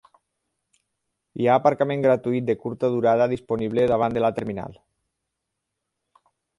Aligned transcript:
Hi 1.41 1.49
ha 1.49 1.57
aparcament 1.61 2.07
gratuït 2.07 2.49
de 2.49 2.57
curta 2.65 2.91
durada 2.97 3.29
disponible 3.37 3.87
davant 3.95 4.19
de 4.19 4.27
la 4.27 4.35
terminal. 4.41 4.83